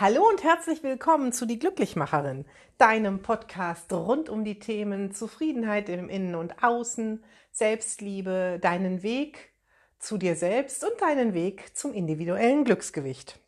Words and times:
Hallo 0.00 0.26
und 0.26 0.42
herzlich 0.42 0.82
willkommen 0.82 1.32
zu 1.32 1.44
Die 1.44 1.58
Glücklichmacherin, 1.58 2.46
deinem 2.78 3.20
Podcast 3.20 3.92
rund 3.92 4.30
um 4.30 4.42
die 4.42 4.58
Themen 4.58 5.12
Zufriedenheit 5.12 5.90
im 5.90 6.08
Innen 6.08 6.34
und 6.34 6.64
Außen, 6.64 7.22
Selbstliebe, 7.50 8.58
deinen 8.58 9.02
Weg 9.02 9.52
zu 9.98 10.16
dir 10.16 10.34
selbst 10.34 10.82
und 10.82 10.98
deinen 11.02 11.34
Weg 11.34 11.76
zum 11.76 11.92
individuellen 11.92 12.64
Glücksgewicht. 12.64 13.38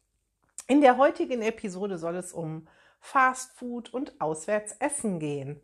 In 0.67 0.83
der 0.83 0.99
heutigen 0.99 1.41
Episode 1.41 1.97
soll 1.97 2.17
es 2.17 2.35
um 2.35 2.69
Fast 3.01 3.53
Food 3.53 3.95
und 3.95 4.21
Auswärtsessen 4.21 5.21
gehen. 5.21 5.63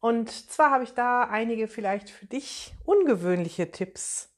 Und 0.00 0.30
zwar 0.30 0.70
habe 0.70 0.84
ich 0.84 0.94
da 0.94 1.24
einige 1.24 1.68
vielleicht 1.68 2.08
für 2.08 2.24
dich 2.24 2.72
ungewöhnliche 2.86 3.70
Tipps 3.70 4.30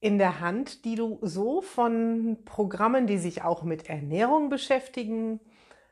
in 0.00 0.18
der 0.18 0.40
Hand, 0.40 0.84
die 0.84 0.94
du 0.94 1.18
so 1.22 1.62
von 1.62 2.38
Programmen, 2.44 3.06
die 3.06 3.18
sich 3.18 3.42
auch 3.42 3.62
mit 3.62 3.88
Ernährung 3.88 4.50
beschäftigen, 4.50 5.40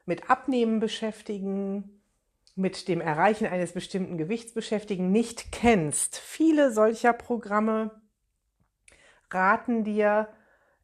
mit 0.06 0.30
Abnehmen 0.30 0.80
beschäftigen, 0.80 2.00
mit 2.54 2.86
dem 2.88 3.00
Erreichen 3.00 3.46
eines 3.46 3.72
bestimmten 3.72 4.18
Gewichts 4.18 4.52
beschäftigen, 4.52 5.10
nicht 5.10 5.50
kennst. 5.50 6.16
Viele 6.16 6.72
solcher 6.72 7.12
Programme 7.12 7.90
raten 9.30 9.84
dir, 9.84 10.28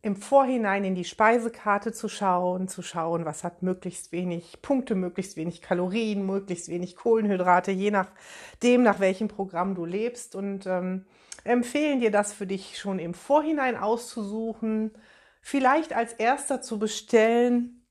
im 0.03 0.17
Vorhinein 0.17 0.85
in 0.85 0.95
die 0.95 1.05
Speisekarte 1.05 1.93
zu 1.93 2.09
schauen, 2.09 2.69
zu 2.69 2.81
schauen, 2.81 3.27
was 3.27 3.45
hat 3.45 3.63
möglichst 3.63 4.13
wenig 4.13 4.63
Punkte, 4.63 4.95
möglichst 4.95 5.37
wenig 5.37 5.61
Kalorien, 5.61 6.25
möglichst 6.25 6.69
wenig 6.69 6.97
Kohlenhydrate, 6.97 7.71
je 7.71 7.91
nachdem, 7.91 8.83
nach 8.83 9.01
welchem 9.01 9.29
Programm 9.29 9.75
du 9.75 9.85
lebst 9.85 10.35
und 10.35 10.67
ähm, 10.67 11.05
empfehlen 11.45 12.01
dir 12.01 12.11
das 12.11 12.33
für 12.33 12.47
dich 12.47 12.79
schon 12.79 12.99
im 12.99 13.15
Vorhinein 13.15 13.77
auszusuchen, 13.77 14.93
vielleicht 15.41 15.93
als 15.93 16.13
erster 16.13 16.61
zu 16.63 16.79
bestellen, 16.79 17.87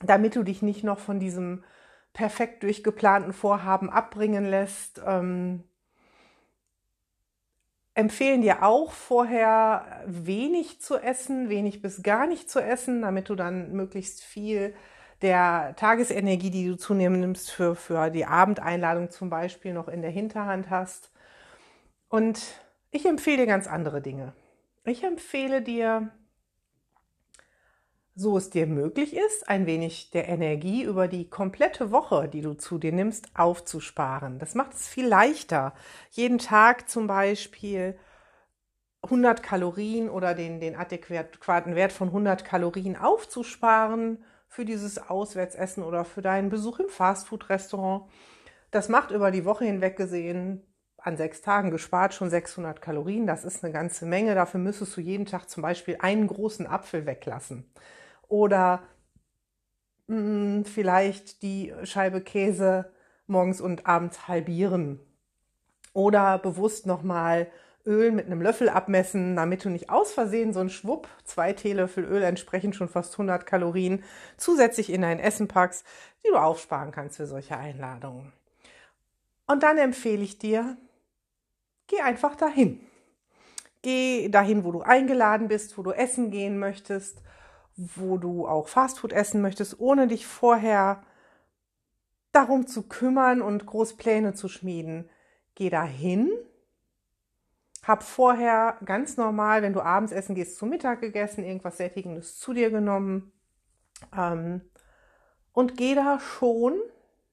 damit 0.00 0.36
du 0.36 0.42
dich 0.42 0.62
nicht 0.62 0.84
noch 0.84 0.98
von 0.98 1.20
diesem 1.20 1.64
perfekt 2.12 2.62
durchgeplanten 2.62 3.32
Vorhaben 3.32 3.90
abbringen 3.90 4.46
lässt. 4.46 5.02
Ähm, 5.06 5.64
empfehlen 7.94 8.42
dir 8.42 8.62
auch 8.62 8.92
vorher 8.92 10.04
wenig 10.06 10.80
zu 10.80 10.96
essen, 10.96 11.48
wenig 11.48 11.82
bis 11.82 12.02
gar 12.02 12.26
nicht 12.26 12.50
zu 12.50 12.60
essen, 12.60 13.02
damit 13.02 13.28
du 13.28 13.34
dann 13.34 13.72
möglichst 13.72 14.22
viel 14.22 14.74
der 15.22 15.74
Tagesenergie, 15.76 16.50
die 16.50 16.68
du 16.68 16.76
zunehmend 16.76 17.20
nimmst 17.20 17.50
für, 17.50 17.74
für 17.74 18.10
die 18.10 18.26
Abendeinladung 18.26 19.10
zum 19.10 19.30
Beispiel, 19.30 19.72
noch 19.72 19.88
in 19.88 20.02
der 20.02 20.10
Hinterhand 20.10 20.68
hast. 20.68 21.10
Und 22.08 22.42
ich 22.96 23.06
empfehle 23.06 23.38
dir 23.38 23.46
ganz 23.46 23.68
andere 23.68 24.00
Dinge. 24.00 24.32
Ich 24.84 25.04
empfehle 25.04 25.60
dir, 25.62 26.10
so 28.14 28.38
es 28.38 28.48
dir 28.48 28.66
möglich 28.66 29.14
ist, 29.14 29.48
ein 29.48 29.66
wenig 29.66 30.10
der 30.10 30.28
Energie 30.28 30.82
über 30.82 31.06
die 31.06 31.28
komplette 31.28 31.90
Woche, 31.90 32.28
die 32.28 32.40
du 32.40 32.54
zu 32.54 32.78
dir 32.78 32.92
nimmst, 32.92 33.28
aufzusparen. 33.34 34.38
Das 34.38 34.54
macht 34.54 34.72
es 34.72 34.88
viel 34.88 35.06
leichter. 35.06 35.74
Jeden 36.10 36.38
Tag 36.38 36.88
zum 36.88 37.06
Beispiel 37.06 37.98
100 39.02 39.42
Kalorien 39.42 40.08
oder 40.08 40.34
den, 40.34 40.58
den 40.58 40.74
adäquaten 40.74 41.74
Wert 41.74 41.92
von 41.92 42.08
100 42.08 42.44
Kalorien 42.44 42.96
aufzusparen 42.96 44.24
für 44.48 44.64
dieses 44.64 44.98
Auswärtsessen 44.98 45.82
oder 45.82 46.06
für 46.06 46.22
deinen 46.22 46.48
Besuch 46.48 46.78
im 46.78 46.88
Fastfood-Restaurant. 46.88 48.10
Das 48.70 48.88
macht 48.88 49.10
über 49.10 49.30
die 49.30 49.44
Woche 49.44 49.66
hinweg 49.66 49.96
gesehen 49.96 50.62
an 51.06 51.16
sechs 51.16 51.40
Tagen 51.40 51.70
gespart 51.70 52.14
schon 52.14 52.30
600 52.30 52.82
Kalorien. 52.82 53.26
Das 53.26 53.44
ist 53.44 53.62
eine 53.62 53.72
ganze 53.72 54.06
Menge. 54.06 54.34
Dafür 54.34 54.58
müsstest 54.58 54.96
du 54.96 55.00
jeden 55.00 55.24
Tag 55.24 55.48
zum 55.48 55.62
Beispiel 55.62 55.96
einen 56.00 56.26
großen 56.26 56.66
Apfel 56.66 57.06
weglassen 57.06 57.70
oder 58.28 58.82
mh, 60.08 60.16
mm, 60.60 60.64
vielleicht 60.64 61.42
die 61.42 61.72
Scheibe 61.84 62.20
Käse 62.20 62.92
morgens 63.28 63.60
und 63.60 63.86
abends 63.86 64.26
halbieren 64.26 65.00
oder 65.92 66.38
bewusst 66.38 66.86
nochmal 66.86 67.48
Öl 67.86 68.10
mit 68.10 68.26
einem 68.26 68.42
Löffel 68.42 68.68
abmessen, 68.68 69.36
damit 69.36 69.64
du 69.64 69.70
nicht 69.70 69.90
aus 69.90 70.12
Versehen 70.12 70.52
so 70.52 70.58
ein 70.58 70.70
Schwupp, 70.70 71.08
zwei 71.22 71.52
Teelöffel 71.52 72.04
Öl 72.04 72.22
entsprechen 72.24 72.72
schon 72.72 72.88
fast 72.88 73.14
100 73.14 73.46
Kalorien, 73.46 74.02
zusätzlich 74.36 74.90
in 74.90 75.02
dein 75.02 75.20
Essen 75.20 75.46
packst, 75.46 75.86
die 76.24 76.30
du 76.30 76.36
aufsparen 76.36 76.90
kannst 76.90 77.16
für 77.16 77.26
solche 77.26 77.56
Einladungen. 77.56 78.32
Und 79.46 79.62
dann 79.62 79.78
empfehle 79.78 80.24
ich 80.24 80.38
dir, 80.38 80.76
geh 81.86 82.00
einfach 82.00 82.36
dahin. 82.36 82.80
Geh 83.82 84.28
dahin, 84.28 84.64
wo 84.64 84.72
du 84.72 84.82
eingeladen 84.82 85.48
bist, 85.48 85.78
wo 85.78 85.82
du 85.82 85.92
essen 85.92 86.30
gehen 86.30 86.58
möchtest 86.58 87.22
wo 87.76 88.16
du 88.16 88.48
auch 88.48 88.68
Fastfood 88.68 89.12
essen 89.12 89.42
möchtest, 89.42 89.78
ohne 89.78 90.08
dich 90.08 90.26
vorher 90.26 91.02
darum 92.32 92.66
zu 92.66 92.88
kümmern 92.88 93.42
und 93.42 93.66
groß 93.66 93.96
Pläne 93.96 94.34
zu 94.34 94.48
schmieden. 94.48 95.10
Geh 95.54 95.70
dahin, 95.70 96.30
hab 97.82 98.02
vorher 98.02 98.78
ganz 98.84 99.16
normal, 99.16 99.62
wenn 99.62 99.72
du 99.72 99.80
abends 99.80 100.12
essen 100.12 100.34
gehst, 100.34 100.56
zu 100.56 100.66
Mittag 100.66 101.00
gegessen, 101.00 101.44
irgendwas 101.44 101.76
Sättigendes 101.76 102.38
zu 102.38 102.52
dir 102.52 102.70
genommen 102.70 103.32
ähm, 104.16 104.62
und 105.52 105.76
geh 105.76 105.94
da 105.94 106.18
schon 106.18 106.74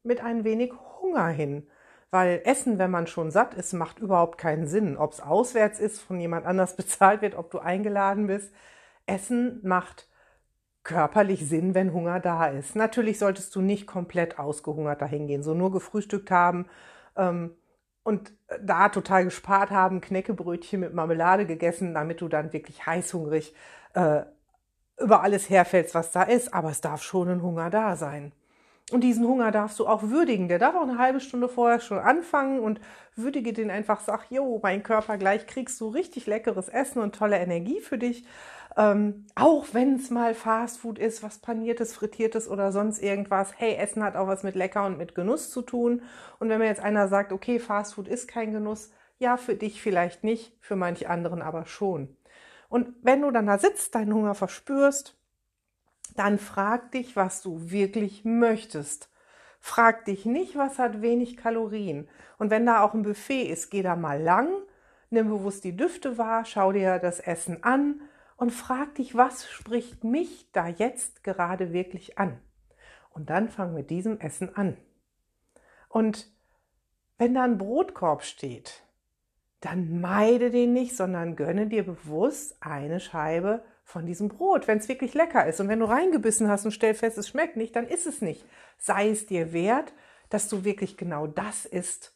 mit 0.03 0.22
ein 0.22 0.44
wenig 0.44 0.74
Hunger 1.02 1.28
hin. 1.28 1.68
Weil 2.13 2.41
Essen, 2.44 2.78
wenn 2.78 2.91
man 2.91 3.07
schon 3.07 3.31
satt 3.31 3.56
ist, 3.56 3.74
macht 3.74 3.97
überhaupt 3.97 4.38
keinen 4.38 4.68
Sinn. 4.68 4.97
Ob 4.97 5.13
es 5.13 5.19
auswärts 5.19 5.79
ist, 5.79 6.00
von 6.00 6.19
jemand 6.19 6.46
anders 6.46 6.75
bezahlt 6.78 7.24
wird, 7.24 7.34
ob 7.34 7.50
du 7.50 7.57
eingeladen 7.57 8.28
bist. 8.28 8.53
Essen 9.07 9.59
macht 9.63 10.07
körperlich 10.84 11.50
Sinn, 11.50 11.73
wenn 11.73 11.91
Hunger 11.91 12.19
da 12.19 12.46
ist. 12.46 12.75
Natürlich 12.75 13.18
solltest 13.18 13.56
du 13.56 13.62
nicht 13.62 13.88
komplett 13.88 14.38
ausgehungert 14.38 15.02
dahin 15.02 15.25
gehen, 15.25 15.41
so 15.41 15.56
nur 15.56 15.72
gefrühstückt 15.72 16.29
haben 16.29 16.68
ähm, 17.18 17.56
und 18.03 18.31
da 18.62 18.90
total 18.90 19.23
gespart 19.23 19.72
haben, 19.72 20.00
Knäckebrötchen 20.00 20.81
mit 20.81 20.94
Marmelade 20.94 21.47
gegessen, 21.47 21.96
damit 21.96 22.22
du 22.22 22.28
dann 22.28 22.53
wirklich 22.53 22.85
heißhungrig 22.85 23.56
äh, 23.96 24.22
über 25.00 25.23
alles 25.23 25.50
herfällst, 25.50 25.96
was 25.96 26.12
da 26.12 26.22
ist. 26.22 26.53
Aber 26.53 26.69
es 26.69 26.79
darf 26.79 27.02
schon 27.02 27.28
ein 27.28 27.41
Hunger 27.41 27.72
da 27.72 27.96
sein. 27.96 28.34
Und 28.92 29.02
diesen 29.02 29.26
Hunger 29.26 29.52
darfst 29.52 29.80
du 29.80 29.88
auch 29.88 30.04
würdigen. 30.04 30.50
Der 30.50 30.60
darf 30.60 30.76
auch 30.76 30.84
eine 30.84 30.98
halbe 30.98 31.22
Stunde 31.22 31.48
vorher 31.48 31.80
schon 31.80 32.00
anfangen 32.00 32.60
und 32.60 32.82
würdige 33.16 33.54
den 33.54 33.72
einfach. 33.72 34.02
Sag, 34.02 34.30
jo, 34.30 34.60
mein 34.62 34.84
Körper, 34.84 35.18
gleich 35.18 35.48
kriegst 35.48 35.80
du 35.80 35.88
richtig 35.88 36.28
leckeres 36.28 36.68
Essen 36.68 37.02
und 37.02 37.16
tolle 37.16 37.38
Energie 37.38 37.80
für 37.80 37.98
dich. 37.98 38.26
Ähm, 38.76 39.26
auch 39.36 39.68
wenn 39.72 39.96
es 39.96 40.10
mal 40.10 40.34
Fastfood 40.34 41.00
ist, 41.00 41.24
was 41.24 41.40
paniertes, 41.40 41.94
frittiertes 41.94 42.50
oder 42.50 42.72
sonst 42.72 43.02
irgendwas. 43.02 43.54
Hey, 43.58 43.76
Essen 43.76 44.04
hat 44.04 44.16
auch 44.16 44.28
was 44.28 44.44
mit 44.44 44.56
lecker 44.56 44.86
und 44.86 44.98
mit 44.98 45.16
Genuss 45.16 45.50
zu 45.50 45.62
tun. 45.62 46.02
Und 46.40 46.50
wenn 46.50 46.60
mir 46.60 46.68
jetzt 46.68 46.82
einer 46.82 47.08
sagt, 47.08 47.32
okay, 47.32 47.60
Fastfood 47.60 48.08
ist 48.08 48.28
kein 48.28 48.52
Genuss, 48.52 48.92
ja, 49.18 49.38
für 49.38 49.56
dich 49.56 49.82
vielleicht 49.82 50.24
nicht, 50.24 50.58
für 50.60 50.76
manche 50.76 51.10
anderen 51.10 51.42
aber 51.42 51.66
schon. 51.66 52.18
Und 52.68 52.96
wenn 53.02 53.22
du 53.22 53.32
dann 53.32 53.46
da 53.46 53.60
sitzt, 53.60 53.96
deinen 53.96 54.14
Hunger 54.14 54.34
verspürst, 54.36 55.16
dann 56.16 56.38
frag 56.38 56.91
dich, 56.91 57.16
was 57.16 57.41
du 57.41 57.72
wirklich 57.72 58.25
möchtest. 58.25 59.09
Frag 59.59 60.06
dich 60.06 60.25
nicht, 60.25 60.56
was 60.56 60.78
hat 60.78 61.01
wenig 61.01 61.38
Kalorien. 61.38 62.07
Und 62.38 62.51
wenn 62.51 62.66
da 62.66 62.84
auch 62.84 62.94
ein 62.94 63.03
Buffet 63.03 63.44
ist, 63.44 63.69
geh 63.69 63.81
da 63.81 63.96
mal 63.96 64.22
lang, 64.22 64.50
nimm 65.09 65.29
bewusst 65.29 65.63
die 65.63 65.75
Düfte 65.75 66.18
wahr, 66.18 66.46
schau 66.46 66.72
dir 66.72 67.00
das 67.00 67.19
Essen 67.19 67.63
an 67.63 68.02
und 68.35 68.52
frag 68.52 68.96
dich, 68.96 69.16
was 69.16 69.50
spricht 69.50 70.03
mich 70.03 70.52
da 70.52 70.68
jetzt 70.68 71.23
gerade 71.23 71.72
wirklich 71.72 72.18
an? 72.18 72.40
Und 73.12 73.29
dann 73.29 73.47
fang 73.47 73.73
mit 73.73 73.90
diesem 73.90 74.19
Essen 74.19 74.56
an. 74.56 74.78
Und 75.88 76.31
wenn 77.18 77.35
da 77.35 77.44
ein 77.44 77.57
Brotkorb 77.57 78.23
steht, 78.23 78.84
dann 79.62 80.02
meide 80.02 80.52
den 80.52 80.73
nicht, 80.73 80.97
sondern 80.97 81.35
gönne 81.38 81.68
dir 81.68 81.85
bewusst 81.85 82.57
eine 82.59 83.00
Scheibe 83.00 83.63
von 83.84 84.06
diesem 84.06 84.30
Brot, 84.30 84.68
wenn 84.68 84.78
es 84.78 84.88
wirklich 84.88 85.14
lecker 85.14 85.46
ist. 85.46 85.60
Und 85.60 85.68
wenn 85.68 85.80
du 85.80 85.86
reingebissen 85.86 86.50
hast 86.50 86.66
und 86.66 86.72
stellst 86.72 87.02
fest, 87.02 87.18
es 87.18 87.30
schmeckt 87.30 87.58
nicht, 87.58 87.76
dann 87.76 87.88
ist 87.88 88.08
es 88.08 88.22
nicht. 88.22 88.46
Sei 88.78 89.09
es 89.09 89.26
dir 89.26 89.53
wert, 89.53 89.94
dass 90.30 90.47
du 90.47 90.64
wirklich 90.64 90.97
genau 90.97 91.28
das 91.28 91.66
isst, 91.66 92.16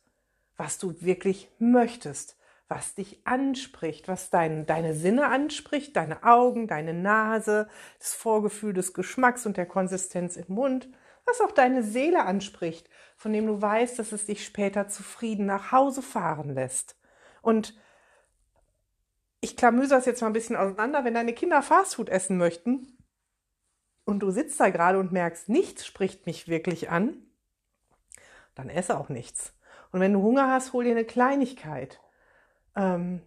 was 0.56 0.78
du 0.78 1.02
wirklich 1.02 1.50
möchtest 1.60 2.38
was 2.68 2.96
dich 2.96 3.26
anspricht, 3.26 4.08
was 4.08 4.30
dein, 4.30 4.66
deine 4.66 4.94
Sinne 4.94 5.28
anspricht, 5.28 5.96
deine 5.96 6.24
Augen, 6.24 6.68
deine 6.68 6.94
Nase, 6.94 7.70
das 8.00 8.14
Vorgefühl 8.14 8.74
des 8.74 8.94
Geschmacks 8.94 9.46
und 9.46 9.58
der 9.58 9.66
Konsistenz 9.66 10.36
im 10.36 10.54
Mund, 10.54 10.90
was 11.26 11.42
auch 11.42 11.52
deine 11.52 11.84
Seele 11.84 12.26
anspricht, 12.26 12.90
von 13.16 13.34
dem 13.34 13.48
du 13.48 13.62
weißt, 13.62 14.00
dass 14.00 14.12
es 14.12 14.26
dich 14.26 14.46
später 14.46 14.88
zufrieden 14.88 15.46
nach 15.46 15.72
Hause 15.72 16.02
fahren 16.02 16.54
lässt. 16.54 16.98
Und 17.42 17.74
ich 19.48 19.58
klamüse 19.58 19.96
das 19.96 20.06
jetzt 20.06 20.22
mal 20.22 20.28
ein 20.28 20.34
bisschen 20.34 20.56
auseinander, 20.58 21.06
wenn 21.06 21.14
deine 21.14 21.34
Kinder 21.34 21.62
Fastfood 21.62 22.10
essen 22.10 22.38
möchten 22.38 22.98
und 24.06 24.20
du 24.20 24.30
sitzt 24.32 24.60
da 24.60 24.70
gerade 24.70 25.00
und 25.00 25.12
merkst, 25.12 25.50
nichts 25.50 25.86
spricht 25.86 26.26
mich 26.26 26.48
wirklich 26.48 26.90
an, 26.90 27.16
dann 28.56 28.70
esse 28.70 28.98
auch 28.98 29.10
nichts. 29.10 29.54
Und 29.92 30.02
wenn 30.02 30.14
du 30.14 30.22
Hunger 30.22 30.50
hast, 30.52 30.74
hol 30.74 30.84
dir 30.84 30.92
eine 30.92 31.06
Kleinigkeit. 31.06 32.02
Ähm, 32.76 33.22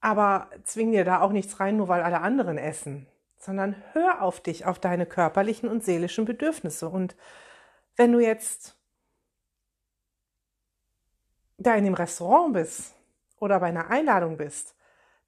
aber 0.00 0.50
zwing 0.64 0.92
dir 0.92 1.04
da 1.04 1.20
auch 1.20 1.32
nichts 1.32 1.60
rein, 1.60 1.76
nur 1.76 1.88
weil 1.88 2.02
alle 2.02 2.20
anderen 2.20 2.58
essen. 2.58 3.06
sondern 3.38 3.76
hör 3.92 4.22
auf 4.22 4.40
dich, 4.40 4.66
auf 4.66 4.78
deine 4.80 5.06
körperlichen 5.06 5.68
und 5.68 5.84
seelischen 5.84 6.24
Bedürfnisse. 6.24 6.88
Und 6.88 7.16
wenn 7.96 8.12
du 8.12 8.18
jetzt 8.18 8.76
da 11.56 11.74
in 11.76 11.84
dem 11.84 11.94
Restaurant 11.94 12.52
bist 12.52 12.94
oder 13.38 13.60
bei 13.60 13.68
einer 13.68 13.90
Einladung 13.90 14.36
bist, 14.36 14.74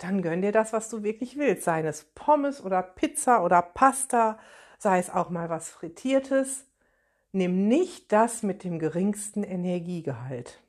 dann 0.02 0.22
gönn 0.22 0.42
dir 0.42 0.52
das, 0.52 0.72
was 0.72 0.88
du 0.88 1.02
wirklich 1.02 1.36
willst. 1.36 1.64
Sei 1.64 1.82
es 1.82 2.04
Pommes 2.14 2.64
oder 2.64 2.82
Pizza 2.82 3.44
oder 3.44 3.62
Pasta, 3.62 4.38
sei 4.78 4.98
es 4.98 5.10
auch 5.10 5.30
mal 5.30 5.50
was 5.50 5.70
Frittiertes. 5.70 6.66
Nimm 7.32 7.68
nicht 7.68 8.10
das 8.12 8.42
mit 8.42 8.64
dem 8.64 8.78
geringsten 8.78 9.44
Energiegehalt. 9.44 10.62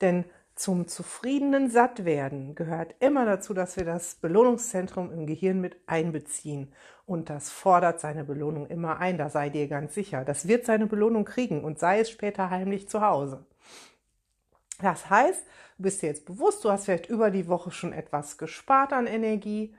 Denn 0.00 0.24
zum 0.54 0.86
zufriedenen 0.86 1.68
Sattwerden 1.68 2.54
gehört 2.54 2.94
immer 3.00 3.26
dazu, 3.26 3.54
dass 3.54 3.76
wir 3.76 3.84
das 3.84 4.14
Belohnungszentrum 4.16 5.10
im 5.10 5.26
Gehirn 5.26 5.60
mit 5.60 5.76
einbeziehen. 5.86 6.72
Und 7.06 7.28
das 7.28 7.50
fordert 7.50 8.00
seine 8.00 8.24
Belohnung 8.24 8.66
immer 8.68 8.98
ein, 8.98 9.18
da 9.18 9.28
sei 9.28 9.50
dir 9.50 9.66
ganz 9.66 9.94
sicher. 9.94 10.24
Das 10.24 10.46
wird 10.46 10.64
seine 10.64 10.86
Belohnung 10.86 11.24
kriegen 11.24 11.64
und 11.64 11.80
sei 11.80 12.00
es 12.00 12.10
später 12.10 12.50
heimlich 12.50 12.88
zu 12.88 13.00
Hause. 13.00 13.44
Das 14.80 15.08
heißt, 15.08 15.44
du 15.76 15.82
bist 15.82 16.02
dir 16.02 16.08
jetzt 16.08 16.26
bewusst, 16.26 16.64
du 16.64 16.70
hast 16.70 16.86
vielleicht 16.86 17.06
über 17.06 17.30
die 17.30 17.48
Woche 17.48 17.70
schon 17.70 17.92
etwas 17.92 18.38
gespart 18.38 18.92
an 18.92 19.06
Energie. 19.06 19.74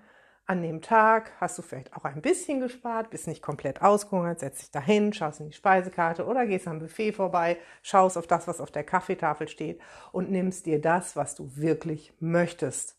An 0.47 0.62
dem 0.62 0.81
Tag 0.81 1.31
hast 1.39 1.57
du 1.57 1.63
vielleicht 1.63 1.95
auch 1.95 2.06
ein 2.06 2.21
bisschen 2.21 2.59
gespart, 2.59 3.09
bist 3.09 3.27
nicht 3.27 3.42
komplett 3.42 3.81
ausgehungert, 3.81 4.39
setzt 4.39 4.62
dich 4.62 4.71
dahin, 4.71 5.12
schaust 5.12 5.39
in 5.39 5.47
die 5.47 5.53
Speisekarte 5.53 6.25
oder 6.25 6.45
gehst 6.45 6.68
am 6.68 6.77
Buffet 6.77 7.13
vorbei, 7.13 7.57
schaust 7.81 8.15
auf 8.15 8.27
das, 8.27 8.47
was 8.47 8.62
auf 8.62 8.69
der 8.69 8.83
Kaffeetafel 8.83 9.47
steht 9.47 9.81
und 10.12 10.30
nimmst 10.30 10.68
dir 10.68 10.80
das, 10.80 11.15
was 11.15 11.33
du 11.33 11.56
wirklich 11.56 12.13
möchtest. 12.19 12.95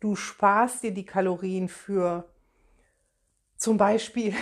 Du 0.00 0.16
sparst 0.16 0.82
dir 0.82 0.92
die 0.92 1.04
Kalorien 1.04 1.68
für 1.68 2.24
zum 3.56 3.76
Beispiel 3.76 4.34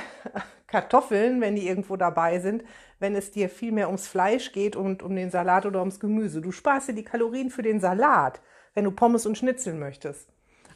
Kartoffeln, 0.74 1.40
wenn 1.40 1.54
die 1.54 1.68
irgendwo 1.68 1.96
dabei 1.96 2.40
sind, 2.40 2.64
wenn 2.98 3.14
es 3.14 3.30
dir 3.30 3.48
viel 3.48 3.70
mehr 3.70 3.86
ums 3.86 4.08
Fleisch 4.08 4.50
geht 4.50 4.74
und 4.74 5.04
um 5.04 5.14
den 5.14 5.30
Salat 5.30 5.66
oder 5.66 5.78
ums 5.78 6.00
Gemüse. 6.00 6.40
Du 6.40 6.50
sparst 6.50 6.88
dir 6.88 6.94
die 6.94 7.04
Kalorien 7.04 7.50
für 7.50 7.62
den 7.62 7.78
Salat, 7.78 8.40
wenn 8.74 8.82
du 8.82 8.90
Pommes 8.90 9.24
und 9.24 9.38
Schnitzel 9.38 9.74
möchtest. 9.74 10.28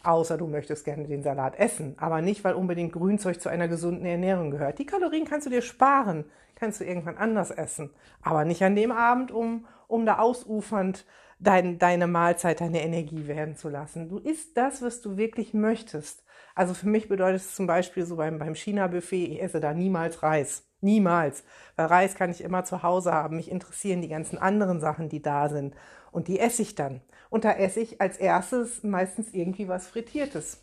Außer 0.05 0.39
du 0.39 0.47
möchtest 0.47 0.85
gerne 0.85 1.09
den 1.09 1.25
Salat 1.25 1.59
essen, 1.59 1.97
aber 1.99 2.23
nicht, 2.23 2.45
weil 2.45 2.55
unbedingt 2.55 2.93
Grünzeug 2.93 3.41
zu 3.41 3.49
einer 3.49 3.67
gesunden 3.67 4.07
Ernährung 4.07 4.53
gehört. 4.53 4.79
Die 4.79 4.87
Kalorien 4.87 5.25
kannst 5.25 5.49
du 5.49 5.51
dir 5.51 5.63
sparen, 5.63 6.27
kannst 6.55 6.79
du 6.79 6.85
irgendwann 6.85 7.17
anders 7.17 7.51
essen, 7.51 7.91
aber 8.23 8.45
nicht 8.45 8.63
an 8.63 8.77
dem 8.77 8.93
Abend, 8.93 9.33
um, 9.33 9.67
um 9.89 10.07
da 10.07 10.21
ausufernd 10.21 11.07
dein, 11.39 11.79
deine 11.79 12.07
Mahlzeit, 12.07 12.61
deine 12.61 12.83
Energie 12.83 13.27
werden 13.27 13.57
zu 13.57 13.69
lassen. 13.69 14.09
Du 14.09 14.19
isst 14.19 14.57
das, 14.57 14.83
was 14.83 15.01
du 15.01 15.17
wirklich 15.17 15.55
möchtest. 15.55 16.25
Also 16.55 16.75
für 16.75 16.89
mich 16.89 17.09
bedeutet 17.09 17.43
es 17.43 17.55
zum 17.55 17.67
Beispiel 17.67 18.05
so 18.05 18.17
beim, 18.17 18.39
beim 18.39 18.55
China-Buffet, 18.55 19.27
ich 19.27 19.43
esse 19.43 19.61
da 19.61 19.73
niemals 19.73 20.23
Reis. 20.23 20.65
Niemals. 20.81 21.45
Weil 21.77 21.87
Reis 21.87 22.15
kann 22.15 22.31
ich 22.31 22.43
immer 22.43 22.65
zu 22.65 22.83
Hause 22.83 23.13
haben. 23.13 23.37
Mich 23.37 23.51
interessieren 23.51 24.03
die 24.03 24.09
ganzen 24.09 24.39
anderen 24.39 24.81
Sachen, 24.81 25.09
die 25.09 25.23
da 25.23 25.49
sind. 25.49 25.75
Und 26.13 26.29
die 26.29 26.39
esse 26.39 26.63
ich 26.63 26.75
dann. 26.75 27.01
Und 27.31 27.45
da 27.45 27.53
esse 27.53 27.81
ich 27.81 28.01
als 28.01 28.17
erstes 28.17 28.83
meistens 28.83 29.33
irgendwie 29.33 29.69
was 29.69 29.87
Frittiertes. 29.87 30.63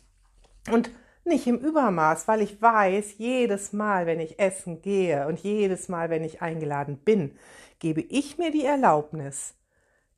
Und 0.70 0.90
nicht 1.24 1.46
im 1.46 1.58
Übermaß, 1.58 2.28
weil 2.28 2.40
ich 2.40 2.62
weiß, 2.62 3.18
jedes 3.18 3.72
Mal, 3.72 4.06
wenn 4.06 4.20
ich 4.20 4.38
essen 4.38 4.80
gehe 4.80 5.26
und 5.26 5.40
jedes 5.40 5.88
Mal, 5.88 6.08
wenn 6.08 6.24
ich 6.24 6.40
eingeladen 6.40 6.98
bin, 6.98 7.36
gebe 7.78 8.00
ich 8.00 8.38
mir 8.38 8.50
die 8.50 8.64
Erlaubnis, 8.64 9.54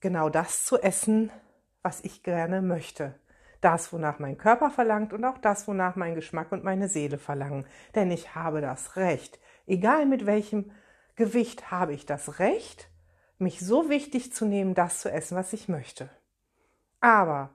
genau 0.00 0.28
das 0.28 0.64
zu 0.64 0.78
essen, 0.78 1.30
was 1.82 2.00
ich 2.02 2.22
gerne 2.22 2.62
möchte. 2.62 3.14
Das, 3.60 3.92
wonach 3.92 4.18
mein 4.18 4.38
Körper 4.38 4.70
verlangt 4.70 5.12
und 5.12 5.24
auch 5.24 5.38
das, 5.38 5.66
wonach 5.66 5.96
mein 5.96 6.14
Geschmack 6.14 6.52
und 6.52 6.62
meine 6.62 6.88
Seele 6.88 7.18
verlangen. 7.18 7.66
Denn 7.94 8.10
ich 8.10 8.34
habe 8.34 8.60
das 8.60 8.96
Recht, 8.96 9.40
egal 9.66 10.06
mit 10.06 10.26
welchem 10.26 10.70
Gewicht, 11.16 11.70
habe 11.70 11.92
ich 11.92 12.06
das 12.06 12.38
Recht, 12.38 12.88
mich 13.38 13.60
so 13.60 13.88
wichtig 13.88 14.32
zu 14.32 14.44
nehmen, 14.44 14.74
das 14.74 15.00
zu 15.00 15.10
essen, 15.10 15.36
was 15.36 15.52
ich 15.52 15.68
möchte. 15.68 16.08
Aber 17.00 17.50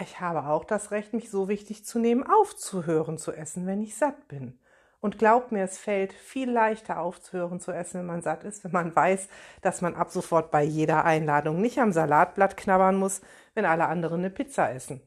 ich 0.00 0.20
habe 0.20 0.46
auch 0.46 0.64
das 0.64 0.90
Recht, 0.90 1.12
mich 1.12 1.30
so 1.30 1.48
wichtig 1.48 1.84
zu 1.84 1.98
nehmen, 1.98 2.26
aufzuhören 2.26 3.18
zu 3.18 3.32
essen, 3.32 3.66
wenn 3.66 3.82
ich 3.82 3.96
satt 3.96 4.28
bin. 4.28 4.58
Und 5.02 5.18
glaubt 5.18 5.50
mir, 5.50 5.64
es 5.64 5.78
fällt 5.78 6.12
viel 6.12 6.48
leichter 6.48 7.00
aufzuhören 7.00 7.58
zu 7.58 7.72
essen, 7.72 7.98
wenn 7.98 8.06
man 8.06 8.22
satt 8.22 8.44
ist, 8.44 8.62
wenn 8.62 8.70
man 8.70 8.94
weiß, 8.94 9.28
dass 9.60 9.80
man 9.80 9.96
ab 9.96 10.12
sofort 10.12 10.52
bei 10.52 10.62
jeder 10.62 11.04
Einladung 11.04 11.60
nicht 11.60 11.80
am 11.80 11.90
Salatblatt 11.90 12.56
knabbern 12.56 12.96
muss, 12.96 13.20
wenn 13.54 13.64
alle 13.64 13.88
anderen 13.88 14.20
eine 14.20 14.30
Pizza 14.30 14.72
essen. 14.72 15.02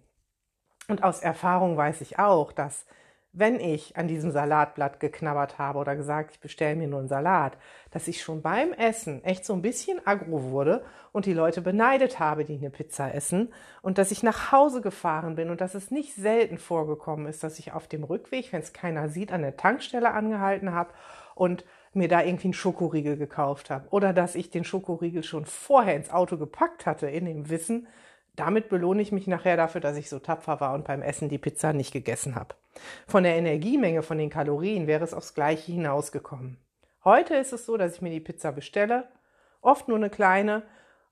Und 0.89 1.01
aus 1.01 1.21
Erfahrung 1.21 1.77
weiß 1.77 2.01
ich 2.01 2.19
auch, 2.19 2.51
dass 2.51 2.85
wenn 3.37 3.59
ich 3.59 3.97
an 3.97 4.07
diesem 4.07 4.31
Salatblatt 4.31 5.01
geknabbert 5.01 5.59
habe 5.59 5.79
oder 5.79 5.97
gesagt, 5.97 6.31
ich 6.31 6.39
bestelle 6.39 6.77
mir 6.77 6.87
nur 6.87 6.99
einen 6.99 7.09
Salat, 7.09 7.57
dass 7.91 8.07
ich 8.07 8.21
schon 8.21 8.41
beim 8.41 8.71
Essen 8.71 9.23
echt 9.25 9.45
so 9.45 9.51
ein 9.51 9.61
bisschen 9.61 9.99
aggro 10.07 10.51
wurde 10.51 10.85
und 11.11 11.25
die 11.25 11.33
Leute 11.33 11.61
beneidet 11.61 12.17
habe, 12.17 12.45
die 12.45 12.57
eine 12.57 12.69
Pizza 12.69 13.13
essen 13.13 13.53
und 13.81 13.97
dass 13.97 14.11
ich 14.11 14.23
nach 14.23 14.53
Hause 14.53 14.79
gefahren 14.79 15.35
bin 15.35 15.49
und 15.49 15.59
dass 15.59 15.75
es 15.75 15.91
nicht 15.91 16.15
selten 16.15 16.57
vorgekommen 16.57 17.27
ist, 17.27 17.43
dass 17.43 17.59
ich 17.59 17.73
auf 17.73 17.87
dem 17.87 18.05
Rückweg, 18.05 18.53
wenn 18.53 18.61
es 18.61 18.71
keiner 18.71 19.09
sieht, 19.09 19.33
an 19.33 19.41
der 19.41 19.57
Tankstelle 19.57 20.11
angehalten 20.11 20.73
habe 20.73 20.93
und 21.35 21.65
mir 21.93 22.07
da 22.07 22.23
irgendwie 22.23 22.47
einen 22.47 22.53
Schokoriegel 22.53 23.17
gekauft 23.17 23.69
habe 23.69 23.89
oder 23.89 24.13
dass 24.13 24.35
ich 24.35 24.49
den 24.49 24.63
Schokoriegel 24.63 25.23
schon 25.23 25.45
vorher 25.45 25.97
ins 25.97 26.09
Auto 26.09 26.37
gepackt 26.37 26.85
hatte 26.85 27.07
in 27.07 27.25
dem 27.25 27.49
Wissen, 27.49 27.87
damit 28.37 28.69
belohne 28.69 29.01
ich 29.01 29.11
mich 29.11 29.27
nachher 29.27 29.57
dafür, 29.57 29.81
dass 29.81 29.97
ich 29.97 30.09
so 30.09 30.19
tapfer 30.19 30.61
war 30.61 30.73
und 30.73 30.85
beim 30.85 31.01
Essen 31.01 31.27
die 31.27 31.37
Pizza 31.37 31.73
nicht 31.73 31.91
gegessen 31.91 32.35
habe. 32.35 32.55
Von 33.07 33.23
der 33.23 33.35
Energiemenge, 33.35 34.03
von 34.03 34.17
den 34.17 34.29
Kalorien 34.29 34.87
wäre 34.87 35.03
es 35.03 35.13
aufs 35.13 35.33
Gleiche 35.33 35.71
hinausgekommen. 35.71 36.57
Heute 37.03 37.35
ist 37.35 37.53
es 37.53 37.65
so, 37.65 37.77
dass 37.77 37.95
ich 37.95 38.01
mir 38.01 38.09
die 38.09 38.19
Pizza 38.19 38.51
bestelle, 38.51 39.07
oft 39.61 39.87
nur 39.87 39.97
eine 39.97 40.09
kleine 40.09 40.63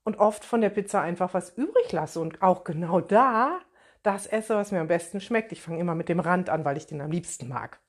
und 0.03 0.19
oft 0.19 0.43
von 0.43 0.61
der 0.61 0.69
Pizza 0.69 1.01
einfach 1.01 1.33
was 1.33 1.55
übrig 1.55 1.91
lasse 1.91 2.19
und 2.19 2.41
auch 2.41 2.63
genau 2.63 2.99
da 2.99 3.59
das 4.01 4.27
esse, 4.27 4.55
was 4.55 4.71
mir 4.71 4.81
am 4.81 4.87
besten 4.87 5.21
schmeckt. 5.21 5.51
Ich 5.51 5.61
fange 5.61 5.79
immer 5.79 5.95
mit 5.95 6.09
dem 6.09 6.19
Rand 6.19 6.49
an, 6.49 6.65
weil 6.65 6.77
ich 6.77 6.87
den 6.87 7.01
am 7.01 7.11
liebsten 7.11 7.47
mag. 7.47 7.79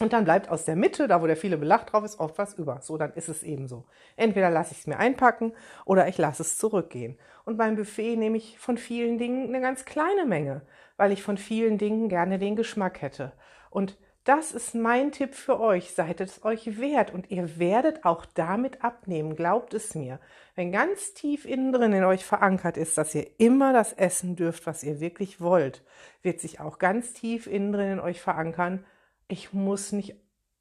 Und 0.00 0.12
dann 0.12 0.24
bleibt 0.24 0.48
aus 0.48 0.64
der 0.64 0.74
Mitte, 0.74 1.06
da 1.06 1.22
wo 1.22 1.26
der 1.26 1.36
viele 1.36 1.56
Belach 1.56 1.84
drauf 1.84 2.04
ist, 2.04 2.18
oft 2.18 2.36
was 2.36 2.54
über. 2.54 2.80
So, 2.82 2.98
dann 2.98 3.12
ist 3.12 3.28
es 3.28 3.44
eben 3.44 3.68
so. 3.68 3.84
Entweder 4.16 4.50
lasse 4.50 4.72
ich 4.72 4.80
es 4.80 4.86
mir 4.88 4.98
einpacken 4.98 5.52
oder 5.84 6.08
ich 6.08 6.18
lasse 6.18 6.42
es 6.42 6.58
zurückgehen. 6.58 7.16
Und 7.44 7.56
beim 7.56 7.76
Buffet 7.76 8.16
nehme 8.16 8.36
ich 8.36 8.58
von 8.58 8.76
vielen 8.76 9.18
Dingen 9.18 9.48
eine 9.48 9.60
ganz 9.60 9.84
kleine 9.84 10.26
Menge, 10.26 10.62
weil 10.96 11.12
ich 11.12 11.22
von 11.22 11.38
vielen 11.38 11.78
Dingen 11.78 12.08
gerne 12.08 12.38
den 12.38 12.56
Geschmack 12.56 13.02
hätte. 13.02 13.32
Und 13.70 13.96
das 14.24 14.52
ist 14.52 14.74
mein 14.74 15.12
Tipp 15.12 15.34
für 15.34 15.60
euch. 15.60 15.92
Seid 15.92 16.20
es 16.20 16.44
euch 16.44 16.80
wert 16.80 17.12
und 17.12 17.30
ihr 17.30 17.58
werdet 17.58 18.04
auch 18.04 18.24
damit 18.24 18.82
abnehmen. 18.82 19.36
Glaubt 19.36 19.74
es 19.74 19.94
mir. 19.94 20.18
Wenn 20.56 20.72
ganz 20.72 21.12
tief 21.12 21.44
innen 21.44 21.72
drin 21.72 21.92
in 21.92 22.04
euch 22.04 22.24
verankert 22.24 22.78
ist, 22.78 22.96
dass 22.96 23.14
ihr 23.14 23.26
immer 23.38 23.72
das 23.72 23.92
essen 23.92 24.34
dürft, 24.34 24.66
was 24.66 24.82
ihr 24.82 24.98
wirklich 24.98 25.40
wollt, 25.40 25.84
wird 26.22 26.40
sich 26.40 26.58
auch 26.58 26.78
ganz 26.78 27.12
tief 27.12 27.46
innen 27.46 27.72
drin 27.72 27.92
in 27.92 28.00
euch 28.00 28.22
verankern, 28.22 28.84
ich 29.28 29.52
muss 29.52 29.92
nicht 29.92 30.16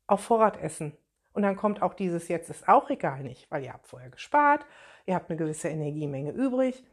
auf 0.08 0.22
Vorrat 0.22 0.62
essen. 0.62 0.98
Und 1.34 1.42
dann 1.42 1.56
kommt 1.56 1.82
auch 1.82 1.94
dieses 1.94 2.28
jetzt 2.28 2.50
ist 2.50 2.68
auch 2.68 2.90
egal 2.90 3.24
nicht, 3.24 3.50
weil 3.50 3.64
ihr 3.64 3.74
habt 3.74 3.88
vorher 3.88 4.10
gespart, 4.10 4.66
ihr 5.06 5.16
habt 5.16 5.30
eine 5.30 5.38
gewisse 5.38 5.70
Energiemenge 5.70 6.32
übrig 6.32 6.84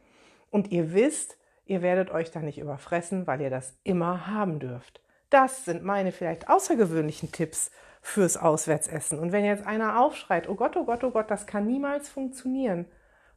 und 0.49 0.71
ihr 0.71 0.93
wisst, 0.93 1.37
ihr 1.65 1.81
werdet 1.81 2.09
euch 2.09 2.31
da 2.31 2.39
nicht 2.39 2.57
überfressen, 2.57 3.27
weil 3.27 3.41
ihr 3.41 3.51
das 3.51 3.77
immer 3.83 4.27
haben 4.27 4.59
dürft. 4.59 5.01
Das 5.29 5.63
sind 5.63 5.83
meine 5.83 6.11
vielleicht 6.11 6.49
außergewöhnlichen 6.49 7.31
Tipps 7.31 7.71
fürs 8.01 8.35
Auswärtsessen. 8.35 9.19
Und 9.19 9.31
wenn 9.31 9.45
jetzt 9.45 9.65
einer 9.65 10.01
aufschreit, 10.01 10.49
oh 10.49 10.55
Gott, 10.55 10.75
oh 10.75 10.85
Gott, 10.85 11.03
oh 11.03 11.11
Gott, 11.11 11.29
das 11.29 11.45
kann 11.45 11.67
niemals 11.67 12.09
funktionieren, 12.09 12.85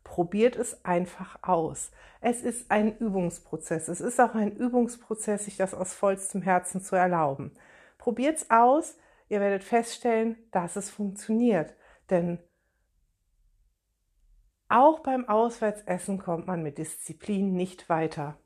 probiert 0.02 0.56
es 0.56 0.84
einfach 0.84 1.38
aus. 1.42 1.90
Es 2.20 2.42
ist 2.42 2.70
ein 2.70 2.96
Übungsprozess. 2.98 3.88
Es 3.88 4.00
ist 4.00 4.20
auch 4.20 4.34
ein 4.34 4.56
Übungsprozess, 4.56 5.44
sich 5.44 5.56
das 5.56 5.74
aus 5.74 5.94
vollstem 5.94 6.42
Herzen 6.42 6.80
zu 6.80 6.96
erlauben. 6.96 7.52
Probiert's 8.04 8.50
aus, 8.50 8.98
ihr 9.30 9.40
werdet 9.40 9.64
feststellen, 9.64 10.36
dass 10.50 10.76
es 10.76 10.90
funktioniert. 10.90 11.72
Denn 12.10 12.38
auch 14.68 15.00
beim 15.00 15.26
Auswärtsessen 15.26 16.18
kommt 16.18 16.46
man 16.46 16.62
mit 16.62 16.76
Disziplin 16.76 17.54
nicht 17.54 17.88
weiter. 17.88 18.36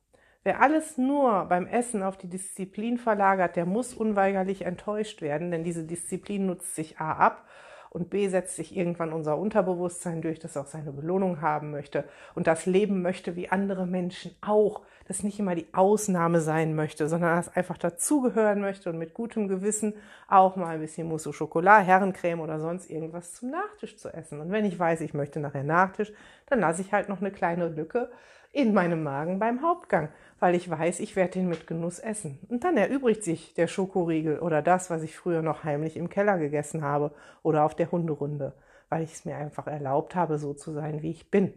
Wer 0.44 0.60
alles 0.62 0.96
nur 0.96 1.46
beim 1.46 1.66
Essen 1.66 2.04
auf 2.04 2.16
die 2.16 2.28
Disziplin 2.28 2.98
verlagert, 2.98 3.56
der 3.56 3.66
muss 3.66 3.94
unweigerlich 3.94 4.62
enttäuscht 4.62 5.22
werden, 5.22 5.50
denn 5.50 5.64
diese 5.64 5.84
Disziplin 5.84 6.46
nutzt 6.46 6.76
sich 6.76 7.00
A 7.00 7.14
ab 7.14 7.48
und 7.90 8.10
B 8.10 8.28
setzt 8.28 8.56
sich 8.56 8.76
irgendwann 8.76 9.12
unser 9.12 9.38
Unterbewusstsein 9.38 10.22
durch, 10.22 10.38
das 10.38 10.56
auch 10.56 10.66
seine 10.66 10.92
Belohnung 10.92 11.40
haben 11.40 11.70
möchte 11.70 12.04
und 12.34 12.46
das 12.46 12.66
leben 12.66 13.02
möchte 13.02 13.36
wie 13.36 13.48
andere 13.48 13.86
Menschen 13.86 14.34
auch, 14.40 14.82
das 15.06 15.22
nicht 15.22 15.38
immer 15.38 15.54
die 15.54 15.66
Ausnahme 15.72 16.40
sein 16.40 16.74
möchte, 16.74 17.08
sondern 17.08 17.36
das 17.36 17.54
einfach 17.56 17.78
dazugehören 17.78 18.60
möchte 18.60 18.90
und 18.90 18.98
mit 18.98 19.14
gutem 19.14 19.48
Gewissen 19.48 19.94
auch 20.28 20.56
mal 20.56 20.74
ein 20.74 20.80
bisschen 20.80 21.08
Mousse 21.08 21.30
au 21.30 21.32
Chocolat, 21.32 21.86
Herrencreme 21.86 22.40
oder 22.40 22.60
sonst 22.60 22.90
irgendwas 22.90 23.34
zum 23.34 23.50
Nachtisch 23.50 23.96
zu 23.96 24.12
essen. 24.12 24.40
Und 24.40 24.50
wenn 24.50 24.66
ich 24.66 24.78
weiß, 24.78 25.00
ich 25.00 25.14
möchte 25.14 25.40
nachher 25.40 25.64
Nachtisch, 25.64 26.12
dann 26.46 26.60
lasse 26.60 26.82
ich 26.82 26.92
halt 26.92 27.08
noch 27.08 27.20
eine 27.20 27.30
kleine 27.30 27.68
Lücke 27.68 28.10
in 28.52 28.72
meinem 28.74 29.02
Magen 29.02 29.38
beim 29.38 29.62
Hauptgang, 29.62 30.08
weil 30.40 30.54
ich 30.54 30.70
weiß, 30.70 31.00
ich 31.00 31.16
werde 31.16 31.32
den 31.32 31.48
mit 31.48 31.66
Genuss 31.66 31.98
essen. 31.98 32.38
Und 32.48 32.64
dann 32.64 32.76
erübrigt 32.76 33.24
sich 33.24 33.54
der 33.54 33.66
Schokoriegel 33.66 34.38
oder 34.38 34.62
das, 34.62 34.90
was 34.90 35.02
ich 35.02 35.16
früher 35.16 35.42
noch 35.42 35.64
heimlich 35.64 35.96
im 35.96 36.08
Keller 36.08 36.38
gegessen 36.38 36.82
habe 36.82 37.12
oder 37.42 37.64
auf 37.64 37.74
der 37.74 37.90
Hunderunde, 37.90 38.54
weil 38.88 39.02
ich 39.02 39.12
es 39.12 39.24
mir 39.24 39.36
einfach 39.36 39.66
erlaubt 39.66 40.14
habe, 40.14 40.38
so 40.38 40.54
zu 40.54 40.72
sein, 40.72 41.02
wie 41.02 41.10
ich 41.10 41.30
bin, 41.30 41.52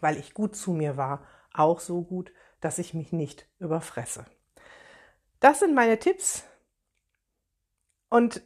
weil 0.00 0.16
ich 0.16 0.34
gut 0.34 0.56
zu 0.56 0.72
mir 0.72 0.96
war, 0.96 1.26
auch 1.52 1.80
so 1.80 2.02
gut, 2.02 2.32
dass 2.60 2.78
ich 2.78 2.94
mich 2.94 3.12
nicht 3.12 3.48
überfresse. 3.58 4.24
Das 5.40 5.60
sind 5.60 5.74
meine 5.74 5.98
Tipps. 5.98 6.44
Und 8.08 8.42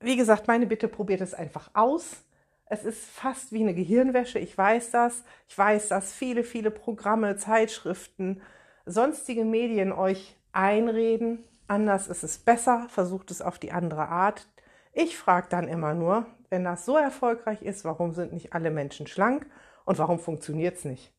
wie 0.00 0.16
gesagt, 0.16 0.48
meine 0.48 0.66
Bitte, 0.66 0.88
probiert 0.88 1.20
es 1.20 1.34
einfach 1.34 1.70
aus. 1.74 2.23
Es 2.66 2.84
ist 2.84 3.04
fast 3.04 3.52
wie 3.52 3.62
eine 3.62 3.74
Gehirnwäsche, 3.74 4.38
ich 4.38 4.56
weiß 4.56 4.90
das. 4.90 5.24
Ich 5.48 5.56
weiß, 5.56 5.88
dass 5.88 6.12
viele, 6.12 6.44
viele 6.44 6.70
Programme, 6.70 7.36
Zeitschriften, 7.36 8.40
sonstige 8.86 9.44
Medien 9.44 9.92
euch 9.92 10.36
einreden. 10.52 11.44
Anders 11.66 12.08
ist 12.08 12.24
es 12.24 12.38
besser, 12.38 12.86
versucht 12.88 13.30
es 13.30 13.42
auf 13.42 13.58
die 13.58 13.72
andere 13.72 14.08
Art. 14.08 14.48
Ich 14.92 15.16
frage 15.16 15.48
dann 15.50 15.68
immer 15.68 15.94
nur, 15.94 16.26
wenn 16.50 16.64
das 16.64 16.84
so 16.84 16.96
erfolgreich 16.96 17.62
ist, 17.62 17.84
warum 17.84 18.12
sind 18.12 18.32
nicht 18.32 18.52
alle 18.52 18.70
Menschen 18.70 19.06
schlank 19.06 19.46
und 19.84 19.98
warum 19.98 20.18
funktioniert 20.18 20.76
es 20.76 20.84
nicht? 20.84 21.12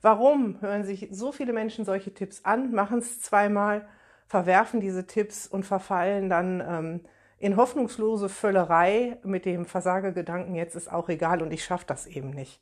Warum 0.00 0.60
hören 0.60 0.84
sich 0.84 1.08
so 1.10 1.32
viele 1.32 1.52
Menschen 1.52 1.84
solche 1.84 2.14
Tipps 2.14 2.44
an, 2.44 2.72
machen 2.72 2.98
es 2.98 3.20
zweimal, 3.20 3.88
verwerfen 4.26 4.80
diese 4.80 5.06
Tipps 5.06 5.46
und 5.46 5.64
verfallen 5.64 6.28
dann 6.28 6.60
ähm, 6.60 7.00
in 7.38 7.56
hoffnungslose 7.56 8.28
Völlerei 8.28 9.18
mit 9.22 9.44
dem 9.44 9.64
Versagegedanken, 9.64 10.54
jetzt 10.54 10.74
ist 10.74 10.92
auch 10.92 11.08
egal 11.08 11.42
und 11.42 11.52
ich 11.52 11.64
schaffe 11.64 11.86
das 11.86 12.06
eben 12.06 12.30
nicht. 12.30 12.60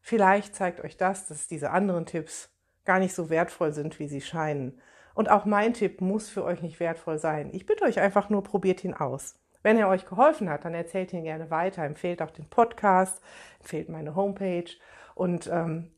Vielleicht 0.00 0.54
zeigt 0.54 0.82
euch 0.82 0.96
das, 0.96 1.26
dass 1.26 1.48
diese 1.48 1.70
anderen 1.70 2.06
Tipps 2.06 2.50
gar 2.84 2.98
nicht 2.98 3.14
so 3.14 3.28
wertvoll 3.28 3.72
sind, 3.72 3.98
wie 3.98 4.08
sie 4.08 4.20
scheinen. 4.20 4.80
Und 5.14 5.30
auch 5.30 5.44
mein 5.44 5.74
Tipp 5.74 6.00
muss 6.00 6.28
für 6.28 6.44
euch 6.44 6.62
nicht 6.62 6.78
wertvoll 6.78 7.18
sein. 7.18 7.50
Ich 7.52 7.66
bitte 7.66 7.84
euch 7.84 8.00
einfach 8.00 8.30
nur, 8.30 8.42
probiert 8.42 8.84
ihn 8.84 8.94
aus. 8.94 9.34
Wenn 9.62 9.78
er 9.78 9.88
euch 9.88 10.06
geholfen 10.06 10.48
hat, 10.48 10.64
dann 10.64 10.74
erzählt 10.74 11.12
ihn 11.12 11.24
gerne 11.24 11.50
weiter, 11.50 11.82
empfehlt 11.82 12.22
auch 12.22 12.30
den 12.30 12.48
Podcast, 12.48 13.20
empfehlt 13.58 13.88
meine 13.88 14.14
Homepage 14.14 14.70
und 15.14 15.48
ähm, 15.48 15.90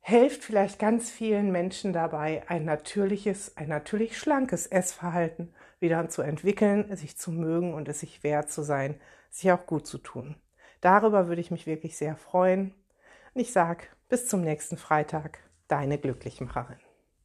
helft 0.00 0.42
vielleicht 0.42 0.78
ganz 0.78 1.10
vielen 1.10 1.52
Menschen 1.52 1.92
dabei, 1.92 2.42
ein 2.48 2.64
natürliches, 2.64 3.56
ein 3.56 3.68
natürlich 3.68 4.18
schlankes 4.18 4.66
Essverhalten 4.66 5.54
wieder 5.80 6.08
zu 6.08 6.22
entwickeln, 6.22 6.94
sich 6.96 7.16
zu 7.16 7.30
mögen 7.30 7.74
und 7.74 7.88
es 7.88 8.00
sich 8.00 8.22
wert 8.22 8.50
zu 8.50 8.62
sein, 8.62 9.00
sich 9.30 9.50
auch 9.52 9.66
gut 9.66 9.86
zu 9.86 9.98
tun. 9.98 10.36
Darüber 10.80 11.28
würde 11.28 11.40
ich 11.40 11.50
mich 11.50 11.66
wirklich 11.66 11.96
sehr 11.96 12.16
freuen. 12.16 12.74
Und 13.34 13.40
ich 13.40 13.52
sage 13.52 13.84
bis 14.08 14.28
zum 14.28 14.40
nächsten 14.40 14.76
Freitag, 14.76 15.40
deine 15.68 15.98
Glücklichmacherin. 15.98 16.87